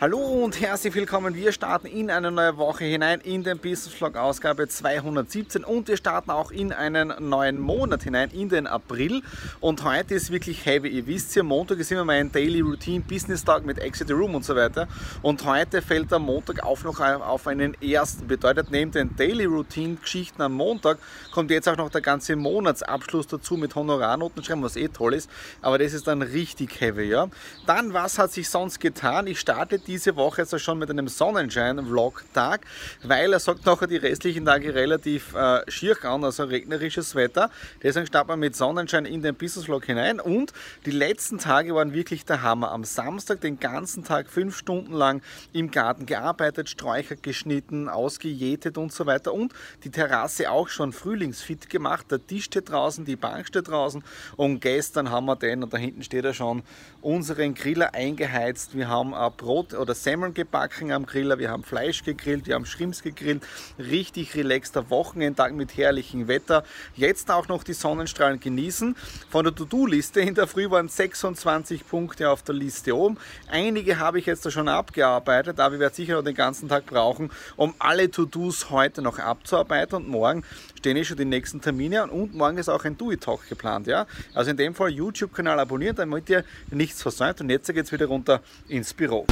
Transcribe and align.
Hallo 0.00 0.16
und 0.16 0.58
herzlich 0.58 0.94
willkommen. 0.94 1.34
Wir 1.34 1.52
starten 1.52 1.86
in 1.86 2.10
eine 2.10 2.30
neue 2.30 2.56
Woche 2.56 2.86
hinein 2.86 3.20
in 3.20 3.44
den 3.44 3.58
Business 3.58 3.92
Vlog 3.92 4.16
Ausgabe 4.16 4.66
217 4.66 5.62
und 5.62 5.88
wir 5.88 5.98
starten 5.98 6.30
auch 6.30 6.50
in 6.50 6.72
einen 6.72 7.12
neuen 7.28 7.60
Monat 7.60 8.04
hinein, 8.04 8.30
in 8.30 8.48
den 8.48 8.66
April. 8.66 9.20
Und 9.60 9.84
heute 9.84 10.14
ist 10.14 10.30
wirklich 10.30 10.64
heavy. 10.64 10.88
Ihr 10.88 11.06
wisst 11.06 11.36
ja, 11.36 11.42
Montag 11.42 11.80
ist 11.80 11.92
immer 11.92 12.06
mein 12.06 12.32
Daily 12.32 12.60
Routine 12.60 13.04
Business 13.06 13.44
Tag 13.44 13.66
mit 13.66 13.78
Exit 13.78 14.08
the 14.08 14.14
Room 14.14 14.34
und 14.34 14.42
so 14.42 14.56
weiter. 14.56 14.88
Und 15.20 15.44
heute 15.44 15.82
fällt 15.82 16.10
am 16.14 16.22
Montag 16.22 16.62
auf 16.62 16.82
noch 16.82 16.98
auf 16.98 17.46
einen 17.46 17.74
ersten. 17.82 18.26
Bedeutet, 18.26 18.70
neben 18.70 18.92
den 18.92 19.14
Daily 19.16 19.44
Routine 19.44 19.96
Geschichten 19.96 20.40
am 20.40 20.54
Montag 20.54 20.96
kommt 21.30 21.50
jetzt 21.50 21.68
auch 21.68 21.76
noch 21.76 21.90
der 21.90 22.00
ganze 22.00 22.36
Monatsabschluss 22.36 23.26
dazu 23.26 23.58
mit 23.58 23.74
Honorarnoten 23.74 24.42
schreiben, 24.42 24.62
was 24.62 24.76
eh 24.76 24.88
toll 24.88 25.12
ist. 25.12 25.28
Aber 25.60 25.76
das 25.76 25.92
ist 25.92 26.06
dann 26.06 26.22
richtig 26.22 26.80
heavy, 26.80 27.10
ja. 27.10 27.28
Dann, 27.66 27.92
was 27.92 28.18
hat 28.18 28.32
sich 28.32 28.48
sonst 28.48 28.80
getan? 28.80 29.26
Ich 29.26 29.38
starte 29.38 29.78
diese 29.90 30.14
Woche 30.14 30.42
also 30.42 30.56
schon 30.56 30.78
mit 30.78 30.88
einem 30.88 31.08
Sonnenschein-Vlog-Tag, 31.08 32.60
weil 33.02 33.32
er 33.32 33.40
sagt 33.40 33.66
nachher 33.66 33.88
die 33.88 33.96
restlichen 33.96 34.44
Tage 34.44 34.72
relativ 34.72 35.34
äh, 35.34 35.68
schier 35.68 35.96
an, 36.04 36.22
also 36.22 36.44
regnerisches 36.44 37.16
Wetter. 37.16 37.50
Deswegen 37.82 38.06
starten 38.06 38.30
wir 38.30 38.36
mit 38.36 38.54
Sonnenschein 38.54 39.04
in 39.04 39.20
den 39.20 39.34
Business-Vlog 39.34 39.84
hinein 39.84 40.20
und 40.20 40.52
die 40.86 40.92
letzten 40.92 41.38
Tage 41.38 41.74
waren 41.74 41.92
wirklich 41.92 42.24
der 42.24 42.42
Hammer. 42.42 42.70
Am 42.70 42.84
Samstag 42.84 43.40
den 43.40 43.58
ganzen 43.58 44.04
Tag 44.04 44.30
fünf 44.30 44.56
Stunden 44.56 44.92
lang 44.92 45.22
im 45.52 45.72
Garten 45.72 46.06
gearbeitet, 46.06 46.68
Sträucher 46.68 47.16
geschnitten, 47.16 47.88
ausgejätet 47.88 48.78
und 48.78 48.92
so 48.92 49.06
weiter 49.06 49.34
und 49.34 49.52
die 49.82 49.90
Terrasse 49.90 50.52
auch 50.52 50.68
schon 50.68 50.92
frühlingsfit 50.92 51.68
gemacht. 51.68 52.06
Der 52.12 52.24
Tisch 52.24 52.44
steht 52.44 52.70
draußen, 52.70 53.04
die 53.04 53.16
Bank 53.16 53.48
steht 53.48 53.66
draußen 53.66 54.04
und 54.36 54.60
gestern 54.60 55.10
haben 55.10 55.26
wir 55.26 55.34
den, 55.34 55.64
und 55.64 55.72
da 55.72 55.78
hinten 55.78 56.04
steht 56.04 56.24
er 56.24 56.34
schon, 56.34 56.62
unseren 57.02 57.54
Griller 57.54 57.94
eingeheizt. 57.94 58.76
Wir 58.76 58.88
haben 58.88 59.14
ein 59.14 59.32
Brot 59.36 59.72
oder 59.80 59.94
Semmeln 59.94 60.34
gebacken 60.34 60.92
am 60.92 61.06
Griller, 61.06 61.38
wir 61.38 61.50
haben 61.50 61.64
Fleisch 61.64 62.04
gegrillt, 62.04 62.46
wir 62.46 62.54
haben 62.54 62.66
Schrimps 62.66 63.02
gegrillt. 63.02 63.42
Richtig 63.78 64.34
relaxter 64.34 64.90
Wochenendtag 64.90 65.54
mit 65.54 65.76
herrlichem 65.76 66.28
Wetter. 66.28 66.64
Jetzt 66.94 67.30
auch 67.30 67.48
noch 67.48 67.64
die 67.64 67.72
Sonnenstrahlen 67.72 68.38
genießen. 68.40 68.94
Von 69.28 69.44
der 69.44 69.54
To-Do-Liste 69.54 70.20
in 70.20 70.34
der 70.34 70.46
Früh 70.46 70.70
waren 70.70 70.88
26 70.88 71.88
Punkte 71.88 72.30
auf 72.30 72.42
der 72.42 72.54
Liste 72.54 72.96
oben. 72.96 73.16
Einige 73.50 73.98
habe 73.98 74.18
ich 74.18 74.26
jetzt 74.26 74.50
schon 74.52 74.68
abgearbeitet, 74.68 75.58
aber 75.60 75.74
ich 75.74 75.80
werde 75.80 75.94
sicher 75.94 76.14
noch 76.14 76.24
den 76.24 76.34
ganzen 76.34 76.68
Tag 76.68 76.86
brauchen, 76.86 77.30
um 77.56 77.74
alle 77.78 78.10
To-Dos 78.10 78.70
heute 78.70 79.02
noch 79.02 79.18
abzuarbeiten 79.18 79.96
und 79.96 80.08
morgen 80.08 80.44
stehen 80.80 80.96
eh 80.96 81.04
schon 81.04 81.18
die 81.18 81.26
nächsten 81.26 81.60
Termine 81.60 82.02
an 82.02 82.10
und 82.10 82.34
morgen 82.34 82.56
ist 82.56 82.68
auch 82.68 82.84
ein 82.84 82.96
Do-It-Talk 82.96 83.48
geplant. 83.48 83.86
Ja? 83.86 84.06
Also 84.34 84.50
in 84.50 84.56
dem 84.56 84.74
Fall 84.74 84.90
YouTube-Kanal 84.90 85.60
abonnieren, 85.60 85.96
damit 85.96 86.28
ihr 86.30 86.44
nichts 86.70 87.02
versäumt. 87.02 87.40
Und 87.40 87.50
jetzt 87.50 87.66
geht 87.72 87.84
es 87.84 87.92
wieder 87.92 88.06
runter 88.06 88.40
ins 88.68 88.94
Büro. 88.94 89.26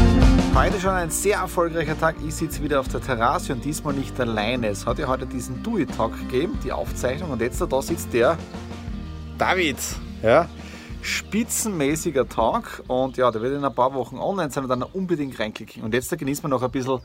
Heute 0.54 0.80
schon 0.80 0.90
ein 0.90 1.10
sehr 1.10 1.38
erfolgreicher 1.38 1.98
Tag. 1.98 2.16
Ich 2.26 2.34
sitze 2.34 2.62
wieder 2.62 2.80
auf 2.80 2.88
der 2.88 3.00
Terrasse 3.00 3.52
und 3.52 3.64
diesmal 3.64 3.94
nicht 3.94 4.18
alleine. 4.20 4.68
Es 4.68 4.86
hat 4.86 4.98
ja 4.98 5.06
heute 5.06 5.26
diesen 5.26 5.62
Do-It-Talk 5.62 6.18
gegeben, 6.18 6.58
die 6.64 6.72
Aufzeichnung. 6.72 7.30
Und 7.30 7.40
jetzt 7.40 7.60
da 7.60 7.82
sitzt 7.82 8.12
der 8.12 8.36
David. 9.38 9.76
Ja? 10.22 10.48
spitzenmäßiger 11.02 12.28
Tag 12.28 12.82
und 12.88 13.16
ja, 13.16 13.30
der 13.30 13.40
wird 13.40 13.54
in 13.54 13.64
ein 13.64 13.74
paar 13.74 13.94
Wochen 13.94 14.18
online 14.18 14.50
sein 14.50 14.64
und 14.64 14.70
dann 14.70 14.82
unbedingt 14.82 15.38
reinklicken. 15.38 15.82
Und 15.82 15.94
jetzt 15.94 16.10
da 16.10 16.16
genießt 16.16 16.42
man 16.42 16.50
noch 16.50 16.62
ein 16.62 16.70
bisschen 16.70 17.00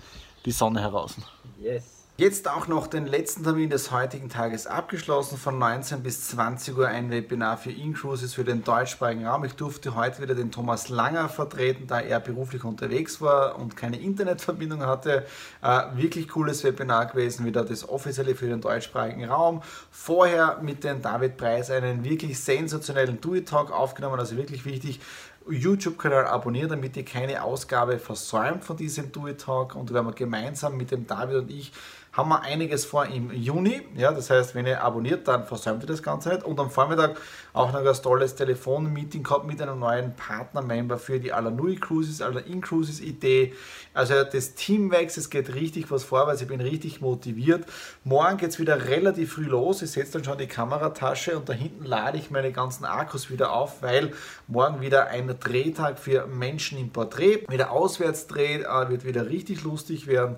die 0.45 0.51
Sonne 0.51 0.81
heraus. 0.81 1.15
Yes. 1.61 2.02
Jetzt 2.23 2.47
auch 2.47 2.69
noch 2.69 2.87
den 2.87 3.05
letzten 3.05 3.43
Termin 3.43 3.69
des 3.69 3.91
heutigen 3.91 4.29
Tages 4.29 4.65
abgeschlossen. 4.65 5.37
Von 5.37 5.59
19 5.59 6.03
bis 6.03 6.29
20 6.29 6.77
Uhr 6.77 6.87
ein 6.87 7.11
Webinar 7.11 7.57
für 7.57 7.71
Incruises 7.71 8.33
für 8.33 8.45
den 8.45 8.63
deutschsprachigen 8.63 9.27
Raum. 9.27 9.43
Ich 9.43 9.55
durfte 9.55 9.93
heute 9.93 10.21
wieder 10.21 10.33
den 10.33 10.49
Thomas 10.49 10.87
Langer 10.87 11.27
vertreten, 11.27 11.85
da 11.85 11.99
er 11.99 12.21
beruflich 12.21 12.63
unterwegs 12.63 13.19
war 13.19 13.59
und 13.59 13.75
keine 13.75 13.99
Internetverbindung 13.99 14.85
hatte. 14.85 15.25
Äh, 15.61 15.81
wirklich 15.95 16.29
cooles 16.29 16.63
Webinar 16.63 17.07
gewesen, 17.07 17.45
wieder 17.45 17.65
das 17.65 17.89
offizielle 17.89 18.35
für 18.35 18.47
den 18.47 18.61
deutschsprachigen 18.61 19.25
Raum. 19.25 19.61
Vorher 19.91 20.59
mit 20.61 20.85
dem 20.85 21.01
David 21.01 21.35
Preis 21.35 21.69
einen 21.71 22.05
wirklich 22.05 22.39
sensationellen 22.39 23.19
Do-It-Talk 23.19 23.69
aufgenommen, 23.69 24.21
also 24.21 24.37
wirklich 24.37 24.63
wichtig. 24.63 25.01
YouTube-Kanal 25.49 26.25
abonnieren, 26.27 26.69
damit 26.69 26.95
ihr 26.95 27.03
keine 27.03 27.43
Ausgabe 27.43 27.99
versäumt 27.99 28.63
von 28.63 28.77
diesem 28.77 29.11
Do-It-Talk 29.11 29.75
und 29.75 29.93
werden 29.93 30.07
wir 30.07 30.13
gemeinsam 30.13 30.77
mit 30.77 30.91
dem 30.91 31.05
David 31.05 31.35
und 31.35 31.51
ich 31.51 31.73
haben 32.13 32.29
wir 32.29 32.41
einiges 32.43 32.85
vor 32.85 33.07
im 33.07 33.33
Juni. 33.33 33.81
Ja, 33.95 34.11
das 34.11 34.29
heißt, 34.29 34.53
wenn 34.53 34.67
ihr 34.67 34.83
abonniert, 34.83 35.27
dann 35.27 35.45
versäumt 35.45 35.83
ihr 35.83 35.87
das 35.87 36.03
Ganze 36.03 36.29
nicht. 36.29 36.43
Und 36.43 36.59
am 36.59 36.69
Vormittag 36.69 37.19
auch 37.53 37.73
noch 37.73 37.83
ein 37.83 38.01
tolles 38.03 38.35
Telefon-Meeting 38.35 39.23
gehabt 39.23 39.47
mit 39.47 39.59
einem 39.59 39.79
neuen 39.79 40.15
Partner-Member 40.15 40.99
für 40.99 41.19
die 41.19 41.33
Alanui 41.33 41.75
Cruises, 41.75 42.21
Alain 42.21 42.61
Cruises 42.61 43.01
Idee. 43.01 43.53
Also 43.95 44.23
das 44.23 44.53
Team 44.53 44.91
wächst, 44.91 45.17
es 45.17 45.31
geht 45.31 45.55
richtig 45.55 45.89
was 45.89 46.03
vorwärts, 46.03 46.41
ich 46.41 46.47
bin 46.47 46.61
richtig 46.61 47.01
motiviert. 47.01 47.65
Morgen 48.03 48.37
geht 48.37 48.51
es 48.51 48.59
wieder 48.59 48.85
relativ 48.89 49.33
früh 49.33 49.45
los. 49.45 49.81
Ich 49.81 49.91
setze 49.91 50.13
dann 50.13 50.23
schon 50.23 50.37
die 50.37 50.47
Kameratasche 50.47 51.35
und 51.35 51.49
da 51.49 51.53
hinten 51.53 51.83
lade 51.83 52.19
ich 52.19 52.29
meine 52.29 52.51
ganzen 52.51 52.85
Akkus 52.85 53.31
wieder 53.31 53.53
auf, 53.53 53.81
weil 53.81 54.11
morgen 54.47 54.81
wieder 54.81 55.07
ein 55.07 55.35
Drehtag 55.39 55.97
für 55.97 56.27
Menschen 56.27 56.77
im 56.77 56.91
Porträt. 56.91 57.45
Wieder 57.49 57.71
Auswärtsdreh, 57.71 58.61
äh, 58.61 58.89
wird 58.89 59.03
wieder 59.03 59.29
richtig 59.29 59.63
lustig 59.63 60.05
werden. 60.05 60.37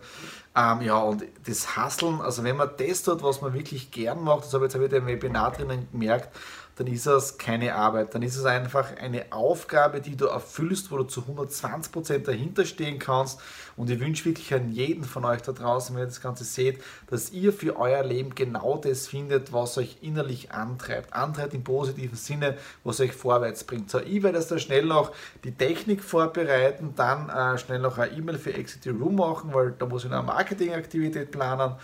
Ähm, 0.55 0.81
ja, 0.81 0.97
und 0.97 1.23
das 1.45 1.75
Hasseln, 1.75 2.21
also 2.21 2.43
wenn 2.43 2.55
man 2.55 2.69
das 2.77 3.03
tut, 3.03 3.21
was 3.23 3.41
man 3.41 3.53
wirklich 3.53 3.91
gern 3.91 4.23
macht, 4.23 4.45
das 4.45 4.53
habe 4.53 4.65
ich 4.65 4.73
jetzt 4.73 4.81
wieder 4.81 4.97
im 4.97 5.07
Webinar 5.07 5.51
drinnen 5.51 5.87
gemerkt, 5.91 6.29
dann 6.75 6.87
ist 6.87 7.05
es 7.05 7.37
keine 7.37 7.75
Arbeit. 7.75 8.13
Dann 8.13 8.21
ist 8.21 8.35
es 8.35 8.45
einfach 8.45 8.97
eine 8.97 9.31
Aufgabe, 9.31 10.01
die 10.01 10.17
du 10.17 10.25
erfüllst, 10.25 10.91
wo 10.91 10.97
du 10.97 11.03
zu 11.03 11.21
120% 11.21 12.19
dahinter 12.19 12.65
stehen 12.65 12.99
kannst. 12.99 13.39
Und 13.77 13.89
ich 13.89 13.99
wünsche 13.99 14.25
wirklich 14.25 14.53
an 14.53 14.71
jeden 14.71 15.03
von 15.03 15.23
euch 15.23 15.41
da 15.41 15.53
draußen, 15.53 15.95
wenn 15.95 16.03
ihr 16.03 16.07
das 16.07 16.21
Ganze 16.21 16.43
seht, 16.43 16.81
dass 17.07 17.31
ihr 17.31 17.53
für 17.53 17.77
euer 17.77 18.03
Leben 18.03 18.35
genau 18.35 18.77
das 18.77 19.07
findet, 19.07 19.53
was 19.53 19.77
euch 19.77 19.97
innerlich 20.01 20.51
antreibt. 20.51 21.13
Antreibt 21.13 21.53
im 21.53 21.63
positiven 21.63 22.17
Sinne, 22.17 22.57
was 22.83 22.99
euch 22.99 23.13
vorwärts 23.13 23.63
bringt. 23.63 23.89
So, 23.89 23.99
ich 23.99 24.21
werde 24.23 24.37
jetzt 24.37 24.51
da 24.51 24.59
schnell 24.59 24.85
noch 24.85 25.11
die 25.43 25.53
Technik 25.53 26.03
vorbereiten, 26.03 26.93
dann 26.95 27.29
äh, 27.29 27.57
schnell 27.57 27.79
noch 27.79 27.97
eine 27.97 28.11
E-Mail 28.11 28.37
für 28.37 28.53
Exit 28.53 28.85
Room 28.87 29.15
machen, 29.15 29.53
weil 29.53 29.71
da 29.71 29.85
muss 29.85 30.03
ich 30.03 30.09
noch 30.09 30.19
eine 30.19 30.27
Marketingaktivität 30.27 31.31
planen. 31.31 31.75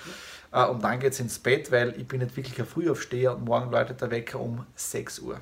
Äh, 0.51 0.65
und 0.65 0.83
dann 0.83 0.99
geht 0.99 1.13
es 1.13 1.19
ins 1.19 1.39
Bett, 1.39 1.71
weil 1.71 1.99
ich 1.99 2.07
bin 2.07 2.19
nicht 2.19 2.35
wirklich 2.35 2.59
ein 2.59 2.65
Frühaufsteher 2.65 3.35
und 3.35 3.45
morgen 3.45 3.71
läutet 3.71 4.01
der 4.01 4.11
Wecker 4.11 4.39
um 4.39 4.65
6 4.75 5.19
Uhr. 5.19 5.41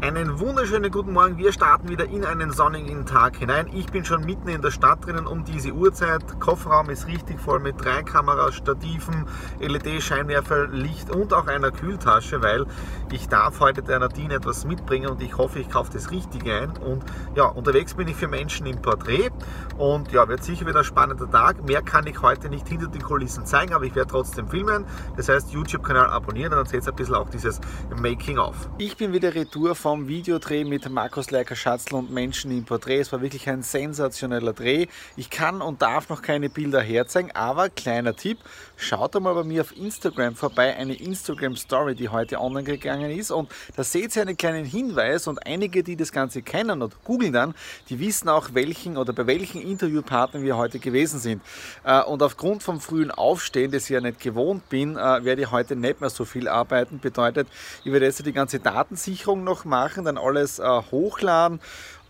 Einen 0.00 0.38
wunderschönen 0.38 0.90
guten 0.90 1.14
Morgen. 1.14 1.38
Wir 1.38 1.50
starten 1.50 1.88
wieder 1.88 2.04
in 2.04 2.26
einen 2.26 2.52
sonnigen 2.52 3.06
Tag 3.06 3.36
hinein. 3.38 3.70
Ich 3.72 3.86
bin 3.86 4.04
schon 4.04 4.24
mitten 4.26 4.48
in 4.48 4.60
der 4.60 4.70
Stadt 4.70 5.06
drinnen 5.06 5.26
um 5.26 5.44
diese 5.44 5.72
Uhrzeit. 5.72 6.38
Kofferraum 6.40 6.90
ist 6.90 7.06
richtig 7.06 7.40
voll 7.40 7.58
mit 7.58 7.82
drei 7.82 8.02
Kameras, 8.02 8.54
Stativen, 8.54 9.26
LED-Scheinwerfer, 9.60 10.66
Licht 10.66 11.10
und 11.10 11.32
auch 11.32 11.46
einer 11.46 11.70
Kühltasche, 11.70 12.42
weil 12.42 12.66
ich 13.12 13.28
darf 13.28 13.60
heute 13.60 13.82
der 13.82 13.98
Nadine 13.98 14.34
etwas 14.34 14.66
mitbringen 14.66 15.08
und 15.08 15.22
ich 15.22 15.38
hoffe, 15.38 15.58
ich 15.58 15.70
kaufe 15.70 15.90
das 15.92 16.10
Richtige 16.10 16.54
ein. 16.54 16.76
Und 16.76 17.02
ja, 17.34 17.46
unterwegs 17.46 17.94
bin 17.94 18.06
ich 18.06 18.16
für 18.16 18.28
Menschen 18.28 18.66
im 18.66 18.82
Porträt 18.82 19.30
und 19.78 20.12
ja, 20.12 20.28
wird 20.28 20.44
sicher 20.44 20.66
wieder 20.66 20.80
ein 20.80 20.84
spannender 20.84 21.30
Tag. 21.30 21.64
Mehr 21.64 21.80
kann 21.80 22.06
ich 22.06 22.20
heute 22.20 22.50
nicht 22.50 22.68
hinter 22.68 22.88
den 22.88 23.02
Kulissen 23.02 23.46
zeigen, 23.46 23.72
aber 23.72 23.86
ich 23.86 23.94
werde 23.94 24.10
trotzdem 24.10 24.48
filmen. 24.48 24.84
Das 25.16 25.30
heißt, 25.30 25.50
YouTube-Kanal 25.50 26.10
abonnieren 26.10 26.52
und 26.52 26.58
dann 26.58 26.66
seht 26.66 26.86
ihr 26.86 26.92
ein 26.92 26.96
bisschen 26.96 27.14
auch 27.14 27.30
dieses 27.30 27.58
Making-of. 27.98 28.68
Ich 28.76 28.98
bin 28.98 29.14
wieder 29.14 29.34
retour 29.34 29.73
vom 29.74 30.08
Videodreh 30.08 30.64
mit 30.64 30.88
Markus 30.88 31.30
Leiker 31.30 31.56
Schatzl 31.56 31.94
und 31.94 32.10
Menschen 32.10 32.50
im 32.50 32.64
Porträt. 32.64 33.00
Es 33.00 33.12
war 33.12 33.20
wirklich 33.20 33.48
ein 33.48 33.62
sensationeller 33.62 34.52
Dreh. 34.52 34.86
Ich 35.16 35.30
kann 35.30 35.60
und 35.60 35.82
darf 35.82 36.08
noch 36.08 36.22
keine 36.22 36.48
Bilder 36.48 36.80
herzeigen, 36.80 37.30
aber 37.32 37.68
kleiner 37.68 38.14
Tipp, 38.14 38.38
schaut 38.76 39.16
einmal 39.16 39.34
bei 39.34 39.44
mir 39.44 39.62
auf 39.62 39.76
Instagram 39.76 40.34
vorbei, 40.34 40.76
eine 40.76 40.94
Instagram 40.94 41.56
Story, 41.56 41.94
die 41.94 42.08
heute 42.08 42.40
online 42.40 42.64
gegangen 42.64 43.10
ist 43.10 43.30
und 43.30 43.50
da 43.76 43.84
seht 43.84 44.14
ihr 44.16 44.22
einen 44.22 44.36
kleinen 44.36 44.64
Hinweis 44.64 45.26
und 45.26 45.46
einige, 45.46 45.82
die 45.82 45.96
das 45.96 46.12
Ganze 46.12 46.42
kennen 46.42 46.82
und 46.82 47.02
googeln 47.04 47.32
dann, 47.32 47.54
die 47.88 47.98
wissen 48.00 48.28
auch 48.28 48.50
welchen 48.54 48.96
oder 48.96 49.12
bei 49.12 49.26
welchen 49.26 49.60
Interviewpartnern 49.60 50.42
wir 50.42 50.56
heute 50.56 50.78
gewesen 50.78 51.18
sind. 51.18 51.42
Äh, 51.84 52.02
und 52.02 52.22
aufgrund 52.22 52.62
vom 52.62 52.80
frühen 52.80 53.10
Aufstehen, 53.10 53.70
das 53.70 53.84
ich 53.84 53.90
ja 53.90 54.00
nicht 54.00 54.20
gewohnt 54.20 54.68
bin, 54.68 54.96
äh, 54.96 55.24
werde 55.24 55.42
ich 55.42 55.50
heute 55.50 55.76
nicht 55.76 56.00
mehr 56.00 56.10
so 56.10 56.24
viel 56.24 56.48
arbeiten. 56.48 56.98
Bedeutet, 56.98 57.48
ich 57.84 57.92
werde 57.92 58.06
jetzt 58.06 58.24
die 58.24 58.32
ganze 58.32 58.60
Datensicherung 58.60 59.44
noch 59.44 59.63
machen, 59.64 60.04
dann 60.04 60.18
alles 60.18 60.58
äh, 60.58 60.82
hochladen 60.90 61.60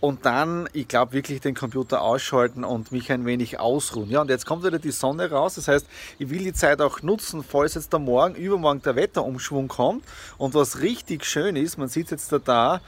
und 0.04 0.26
dann, 0.26 0.68
ich 0.74 0.86
glaube, 0.86 1.14
wirklich 1.14 1.40
den 1.40 1.54
Computer 1.54 2.02
ausschalten 2.02 2.62
und 2.62 2.92
mich 2.92 3.10
ein 3.10 3.24
wenig 3.24 3.58
ausruhen. 3.58 4.10
Ja, 4.10 4.20
und 4.20 4.28
jetzt 4.28 4.44
kommt 4.44 4.62
wieder 4.62 4.78
die 4.78 4.90
Sonne 4.90 5.30
raus. 5.30 5.54
Das 5.54 5.66
heißt, 5.66 5.86
ich 6.18 6.28
will 6.28 6.40
die 6.44 6.52
Zeit 6.52 6.82
auch 6.82 7.00
nutzen, 7.00 7.42
falls 7.42 7.72
jetzt 7.72 7.90
da 7.90 7.98
morgen, 7.98 8.34
übermorgen 8.34 8.82
der 8.82 8.96
Wetterumschwung 8.96 9.68
kommt. 9.68 10.04
Und 10.36 10.52
was 10.52 10.80
richtig 10.80 11.24
schön 11.24 11.56
ist, 11.56 11.78
man 11.78 11.88
sieht 11.88 12.10
jetzt 12.10 12.30
da 12.32 12.38
da, 12.38 12.80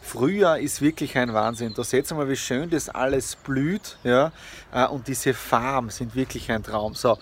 Frühjahr 0.00 0.58
ist 0.58 0.80
wirklich 0.80 1.16
ein 1.18 1.34
Wahnsinn. 1.34 1.74
Da 1.74 1.84
seht 1.84 2.10
ihr 2.10 2.14
mal, 2.14 2.30
wie 2.30 2.36
schön 2.36 2.70
das 2.70 2.88
alles 2.88 3.36
blüht. 3.36 3.98
Ja? 4.02 4.32
Äh, 4.72 4.86
und 4.86 5.08
diese 5.08 5.34
Farben 5.34 5.90
sind 5.90 6.14
wirklich 6.14 6.50
ein 6.50 6.62
Traum. 6.62 6.94
So, 6.94 7.18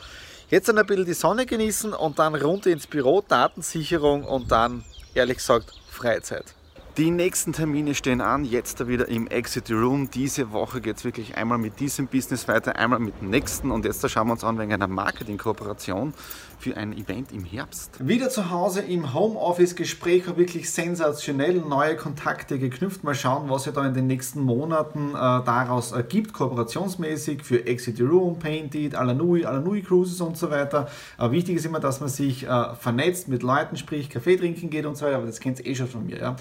jetzt 0.49 0.69
dann 0.69 0.79
ein 0.79 0.87
bisschen 0.87 1.07
die 1.07 1.13
Sonne 1.13 1.45
genießen 1.45 1.93
und 1.93 2.21
dann 2.21 2.37
runter 2.37 2.71
ins 2.71 2.87
Büro, 2.87 3.21
Datensicherung 3.27 4.23
und 4.23 4.53
dann, 4.53 4.85
ehrlich 5.13 5.39
gesagt, 5.39 5.73
Freizeit. 5.91 6.55
Die 6.97 7.13
nächsten 7.13 7.53
Termine 7.53 7.95
stehen 7.95 8.21
an, 8.21 8.45
jetzt 8.45 8.87
wieder 8.89 9.09
im 9.09 9.29
Exit 9.29 9.71
Room. 9.71 10.11
Diese 10.11 10.51
Woche 10.51 10.81
geht 10.81 10.97
es 10.97 11.05
wirklich 11.05 11.37
einmal 11.37 11.57
mit 11.57 11.79
diesem 11.79 12.09
Business 12.09 12.49
weiter, 12.49 12.75
einmal 12.77 12.99
mit 12.99 13.21
dem 13.21 13.31
nächsten 13.31 13.71
und 13.71 13.85
jetzt 13.85 14.09
schauen 14.11 14.27
wir 14.27 14.33
uns 14.33 14.43
an 14.43 14.59
wegen 14.59 14.73
einer 14.73 14.89
Marketing-Kooperation 14.89 16.13
für 16.59 16.77
ein 16.77 16.93
Event 16.93 17.33
im 17.33 17.45
Herbst. 17.45 18.07
Wieder 18.07 18.29
zu 18.29 18.51
Hause 18.51 18.81
im 18.81 19.15
Homeoffice, 19.15 19.77
Gespräch 19.77 20.27
wirklich 20.37 20.71
sensationell, 20.71 21.55
neue 21.61 21.97
Kontakte 21.97 22.59
geknüpft. 22.59 23.03
Mal 23.03 23.15
schauen, 23.15 23.49
was 23.49 23.65
sich 23.65 23.73
da 23.73 23.87
in 23.87 23.95
den 23.95 24.07
nächsten 24.07 24.43
Monaten 24.43 25.11
äh, 25.11 25.15
daraus 25.15 25.93
ergibt, 25.93 26.35
kooperationsmäßig 26.35 27.45
für 27.45 27.67
Exit 27.67 28.01
Room, 28.01 28.39
Painted, 28.39 28.95
Alanui, 28.95 29.47
Alanui 29.47 29.81
Cruises 29.81 30.21
und 30.21 30.37
so 30.37 30.51
weiter. 30.51 30.89
Äh, 31.19 31.31
wichtig 31.31 31.57
ist 31.57 31.65
immer, 31.65 31.81
dass 31.81 32.01
man 32.01 32.11
sich 32.11 32.47
äh, 32.47 32.75
vernetzt 32.75 33.29
mit 33.29 33.43
Leuten, 33.43 33.77
sprich 33.77 34.11
Kaffee 34.11 34.37
trinken 34.37 34.69
geht 34.69 34.85
und 34.85 34.99
so 34.99 35.07
weiter, 35.07 35.17
aber 35.17 35.27
das 35.27 35.41
kennt 35.41 35.61
ihr 35.61 35.67
eh 35.67 35.75
schon 35.75 35.89
von 35.89 36.05
mir. 36.05 36.19
Ja. 36.19 36.37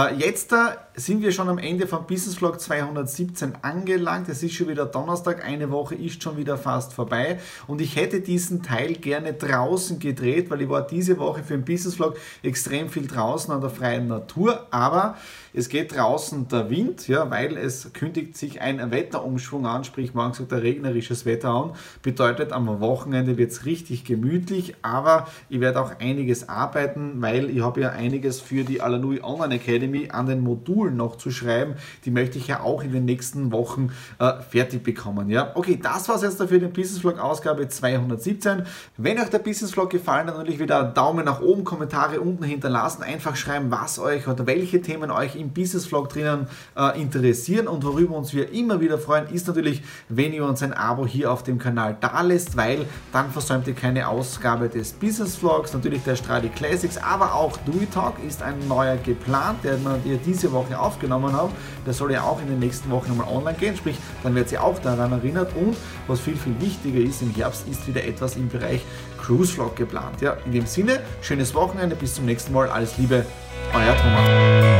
Äh, 0.00 0.14
jetzt 0.14 0.52
äh, 0.52 0.56
sind 0.94 1.22
wir 1.22 1.32
schon 1.32 1.48
am 1.48 1.58
Ende 1.58 1.86
vom 1.86 2.06
Business 2.06 2.36
Vlog 2.36 2.60
217 2.60 3.54
angelangt. 3.62 4.28
Es 4.28 4.42
ist 4.42 4.54
schon 4.54 4.68
wieder 4.68 4.86
Donnerstag, 4.86 5.44
eine 5.44 5.70
Woche 5.70 5.94
ist 5.94 6.22
schon 6.22 6.36
wieder 6.36 6.56
fast 6.56 6.92
vorbei 6.92 7.38
und 7.66 7.80
ich 7.80 7.96
hätte 7.96 8.20
diesen 8.20 8.62
Teil 8.62 8.94
gerne 8.94 9.32
draußen 9.32 9.98
gedreht, 9.98 10.50
weil 10.50 10.62
ich 10.62 10.68
war 10.68 10.86
diese 10.86 11.18
Woche 11.18 11.42
für 11.42 11.54
den 11.54 11.64
Business 11.64 11.96
Vlog 11.96 12.16
extrem 12.42 12.88
viel 12.88 13.06
draußen 13.06 13.52
an 13.52 13.60
der 13.60 13.70
freien 13.70 14.08
Natur, 14.08 14.66
aber 14.70 15.16
es 15.52 15.68
geht 15.68 15.96
draußen 15.96 16.46
der 16.48 16.70
Wind, 16.70 17.08
ja, 17.08 17.28
weil 17.30 17.56
es 17.56 17.92
kündigt 17.92 18.36
sich 18.36 18.60
ein 18.60 18.90
Wetterumschwung 18.90 19.66
an, 19.66 19.82
sprich 19.82 20.14
morgen 20.14 20.32
sagt 20.32 20.52
der 20.52 20.62
regnerisches 20.62 21.26
Wetter 21.26 21.48
an. 21.48 21.72
Bedeutet, 22.02 22.52
am 22.52 22.80
Wochenende 22.80 23.36
wird 23.36 23.50
es 23.50 23.64
richtig 23.64 24.04
gemütlich, 24.04 24.76
aber 24.82 25.26
ich 25.48 25.58
werde 25.58 25.80
auch 25.80 25.98
einiges 25.98 26.48
arbeiten, 26.48 27.20
weil 27.20 27.50
ich 27.50 27.62
habe 27.62 27.80
ja 27.80 27.90
einiges 27.90 28.40
für 28.40 28.62
die 28.62 28.80
Alanui 28.80 29.20
Online 29.22 29.56
Academy 29.56 29.79
an 30.10 30.26
den 30.26 30.40
Modulen 30.40 30.96
noch 30.96 31.16
zu 31.16 31.30
schreiben. 31.30 31.74
Die 32.04 32.10
möchte 32.10 32.38
ich 32.38 32.48
ja 32.48 32.60
auch 32.60 32.82
in 32.82 32.92
den 32.92 33.04
nächsten 33.04 33.52
Wochen 33.52 33.90
äh, 34.18 34.40
fertig 34.40 34.82
bekommen. 34.82 35.30
Ja? 35.30 35.52
Okay, 35.54 35.78
das 35.80 36.08
war 36.08 36.16
es 36.16 36.22
jetzt 36.22 36.40
dafür 36.40 36.58
den 36.58 36.72
Business 36.72 37.00
Vlog 37.00 37.18
Ausgabe 37.18 37.68
217. 37.68 38.64
Wenn 38.96 39.18
euch 39.18 39.28
der 39.28 39.38
Business 39.38 39.72
Vlog 39.72 39.90
gefallen 39.90 40.26
hat, 40.26 40.36
natürlich 40.36 40.60
wieder 40.60 40.84
Daumen 40.84 41.24
nach 41.24 41.40
oben, 41.40 41.64
Kommentare 41.64 42.20
unten 42.20 42.44
hinterlassen, 42.44 43.02
einfach 43.02 43.36
schreiben, 43.36 43.70
was 43.70 43.98
euch 43.98 44.26
oder 44.28 44.46
welche 44.46 44.80
Themen 44.80 45.10
euch 45.10 45.36
im 45.36 45.50
Business 45.50 45.86
Vlog 45.86 46.08
drinnen 46.08 46.46
äh, 46.76 47.00
interessieren 47.00 47.68
und 47.68 47.84
worüber 47.84 48.16
uns 48.16 48.32
wir 48.34 48.52
immer 48.52 48.80
wieder 48.80 48.98
freuen, 48.98 49.28
ist 49.28 49.46
natürlich, 49.46 49.82
wenn 50.08 50.32
ihr 50.32 50.44
uns 50.44 50.62
ein 50.62 50.72
Abo 50.72 51.06
hier 51.06 51.32
auf 51.32 51.42
dem 51.42 51.58
Kanal 51.58 51.96
da 52.00 52.20
lässt, 52.22 52.56
weil 52.56 52.86
dann 53.12 53.30
versäumt 53.30 53.66
ihr 53.66 53.74
keine 53.74 54.08
Ausgabe 54.08 54.68
des 54.68 54.92
Business 54.92 55.36
Vlogs, 55.36 55.72
natürlich 55.72 56.02
der 56.02 56.16
Stradi 56.16 56.48
Classics, 56.48 56.98
aber 56.98 57.34
auch 57.34 57.56
Dewey 57.58 57.86
Talk 57.86 58.14
ist 58.26 58.42
ein 58.42 58.56
neuer 58.68 58.96
geplant, 58.96 59.64
der 59.76 60.04
wir 60.04 60.16
diese 60.18 60.52
Woche 60.52 60.78
aufgenommen 60.78 61.32
haben. 61.32 61.52
Der 61.86 61.92
soll 61.92 62.12
ja 62.12 62.22
auch 62.22 62.40
in 62.40 62.48
den 62.48 62.58
nächsten 62.58 62.90
Wochen 62.90 63.08
nochmal 63.08 63.28
online 63.28 63.56
gehen, 63.58 63.76
sprich, 63.76 63.96
dann 64.22 64.34
wird 64.34 64.48
sie 64.48 64.58
auch 64.58 64.78
daran 64.78 65.12
erinnert 65.12 65.54
und 65.56 65.76
was 66.06 66.20
viel, 66.20 66.36
viel 66.36 66.60
wichtiger 66.60 67.00
ist, 67.00 67.22
im 67.22 67.34
Herbst 67.34 67.66
ist 67.68 67.86
wieder 67.86 68.04
etwas 68.04 68.36
im 68.36 68.48
Bereich 68.48 68.82
Cruise 69.20 69.52
Vlog 69.52 69.76
geplant. 69.76 70.20
Ja, 70.20 70.36
in 70.44 70.52
dem 70.52 70.66
Sinne, 70.66 71.00
schönes 71.22 71.54
Wochenende, 71.54 71.96
bis 71.96 72.14
zum 72.14 72.26
nächsten 72.26 72.52
Mal, 72.52 72.68
alles 72.68 72.96
Liebe, 72.98 73.24
euer 73.72 73.96
Thomas. 73.96 74.79